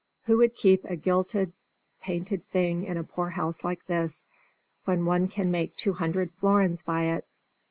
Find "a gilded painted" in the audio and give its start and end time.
0.85-2.43